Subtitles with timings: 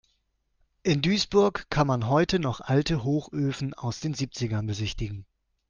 [0.81, 5.27] In Duisburg kann man heute noch alte Hochöfen aus den Siebzigern besichtigen.